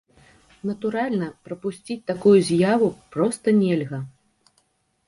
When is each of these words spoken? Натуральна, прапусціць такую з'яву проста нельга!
Натуральна, 0.69 1.27
прапусціць 1.49 1.99
такую 2.11 2.35
з'яву 2.49 2.89
проста 3.19 3.47
нельга! 3.61 3.99